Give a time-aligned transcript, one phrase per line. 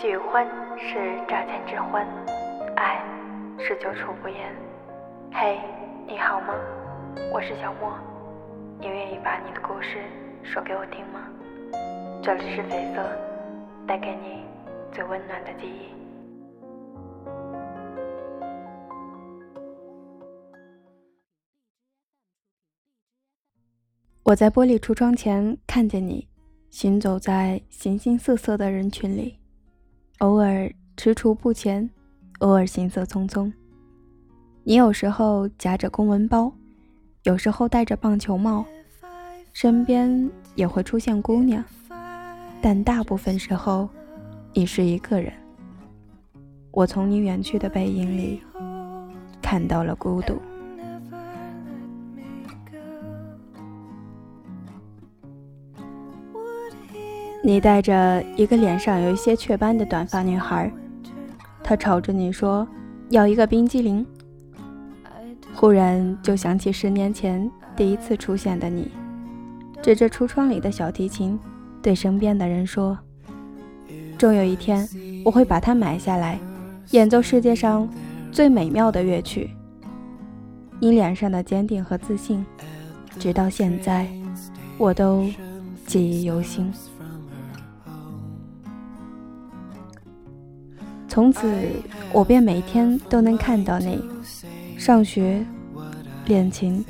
[0.00, 0.46] 喜欢
[0.78, 0.94] 是
[1.26, 2.06] 乍见之欢，
[2.76, 3.02] 爱
[3.58, 4.54] 是久处不厌。
[5.32, 5.58] 嘿，
[6.06, 6.54] 你好吗？
[7.32, 7.98] 我是小莫，
[8.78, 9.98] 你愿意把你的故事
[10.44, 11.28] 说给我听吗？
[12.22, 13.10] 这里是绯色，
[13.88, 14.44] 带给你
[14.92, 15.88] 最温暖的记忆。
[24.22, 26.28] 我在玻璃橱窗前看见你，
[26.70, 29.37] 行走在形形色色的人群里。
[30.18, 31.88] 偶尔踟蹰不前，
[32.40, 33.52] 偶尔行色匆匆。
[34.64, 36.52] 你有时候夹着公文包，
[37.22, 38.64] 有时候戴着棒球帽，
[39.52, 41.64] 身边也会出现姑娘，
[42.60, 43.88] 但大部分时候
[44.52, 45.32] 你是一个人。
[46.72, 48.42] 我从你远去的背影里
[49.40, 50.34] 看到了孤独。
[57.42, 60.70] 你带着一个脸上有一些雀斑的短发女孩，
[61.62, 62.66] 她朝着你说
[63.10, 64.04] ：“要一个冰激凌。”
[65.54, 68.90] 忽然就想起十年前第一次出现的你，
[69.82, 71.38] 指着橱窗里的小提琴，
[71.80, 72.98] 对身边的人说
[74.18, 74.86] ：“终有一天，
[75.24, 76.38] 我会把它买下来，
[76.90, 77.88] 演奏世界上
[78.32, 79.50] 最美妙的乐曲。”
[80.80, 82.44] 你脸上的坚定和自信，
[83.18, 84.06] 直到现在，
[84.76, 85.24] 我都
[85.86, 86.72] 记忆犹新。
[91.08, 91.50] 从此，
[92.12, 93.98] 我便每天都能看到你
[94.76, 95.44] 上学、
[96.26, 96.84] 练琴、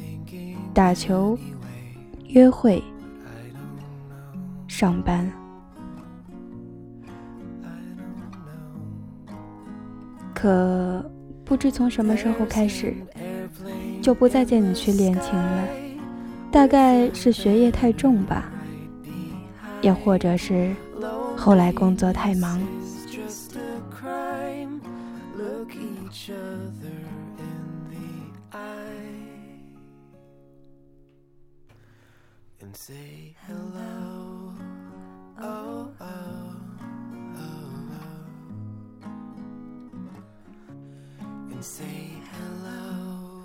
[0.75, 1.39] 打球、
[2.27, 2.83] 约会、
[4.67, 5.31] 上班。
[10.35, 11.03] 可
[11.45, 12.95] 不知从什么时候开始，
[14.03, 15.65] 就不再见你去练琴了。
[16.51, 18.51] 大概是学业太重吧，
[19.81, 20.75] 也或者是
[21.37, 22.61] 后来工作太忙。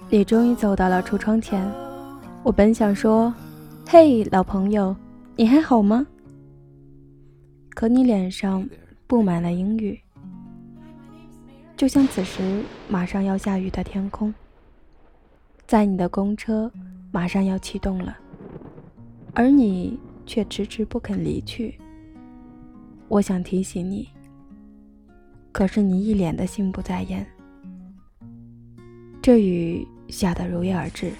[0.09, 1.65] 你终于走到了橱窗前，
[2.43, 3.33] 我本想说
[3.87, 4.95] ：“嘿，老朋友，
[5.35, 6.05] 你还好吗？”
[7.73, 8.67] 可你脸上
[9.07, 9.99] 布满了阴雨，
[11.83, 14.33] 就像此时马上要下雨的天空。
[15.67, 16.71] 在你的公车
[17.11, 18.17] 马上要启动了。
[19.33, 21.77] 而你却迟迟不肯离去。
[23.09, 24.07] 我想提醒你，
[25.51, 27.27] 可是你一脸的心不在焉。
[29.21, 31.11] 这雨下得如约而至，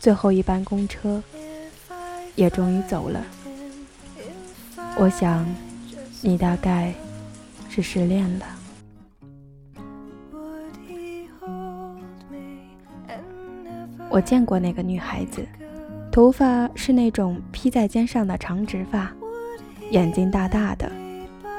[0.00, 1.22] 最后一班公车
[2.34, 3.22] 也终于走了。
[4.96, 5.46] 我想，
[6.22, 6.94] 你大概
[7.68, 8.57] 是失恋了。
[14.10, 15.46] 我见过那个女孩子。
[16.10, 19.12] 头发是那种披在肩上的长直发，
[19.90, 20.90] 眼睛大大的，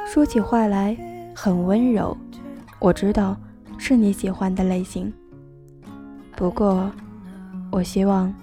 [0.06, 0.98] 说起话来
[1.34, 2.18] 很温柔。
[2.80, 3.38] 我知道
[3.78, 5.14] 是你喜欢的类型。
[6.36, 6.92] 不过，
[7.72, 8.34] 我希望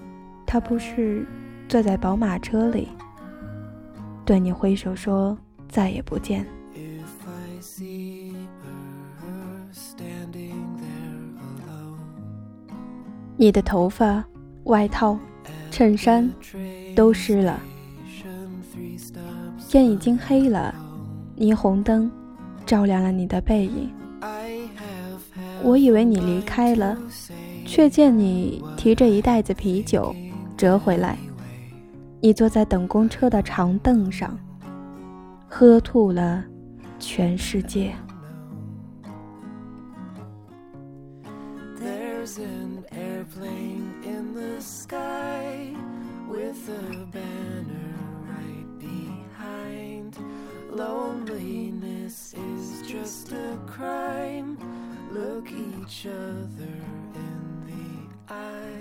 [0.45, 1.27] 他不是
[1.67, 2.87] 坐在宝马车里，
[4.25, 5.37] 对你挥手说
[5.67, 6.43] 再也不见。
[13.37, 14.23] 你的头发，
[14.65, 15.17] 外套。
[15.69, 16.27] 衬衫
[16.95, 17.59] 都湿了，
[19.69, 20.73] 天已经黑了，
[21.37, 22.09] 霓虹灯
[22.65, 23.91] 照亮了你的背影。
[25.61, 26.97] 我以为你离开了，
[27.65, 30.15] 却见你提着一袋子啤酒
[30.55, 31.15] 折回来。
[32.21, 34.35] 你坐在等公车的长凳上，
[35.47, 36.43] 喝吐了
[36.97, 37.93] 全世界。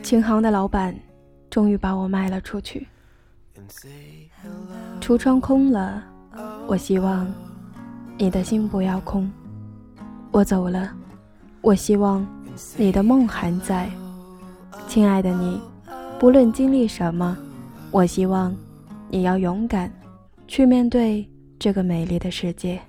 [0.03, 0.95] 琴行的老板
[1.49, 2.87] 终于把我卖了出去，
[5.01, 6.05] 橱窗空了。
[6.67, 7.33] 我希望
[8.19, 9.31] 你的心不要空。
[10.33, 10.93] 我走了，
[11.63, 12.27] 我希望
[12.77, 13.89] 你的梦还在，
[14.89, 15.61] 亲爱的你。
[16.19, 17.37] 不论经历什么，
[17.91, 18.55] 我希望
[19.11, 19.93] 你要勇敢
[20.49, 22.81] 去面对这个美丽的世界。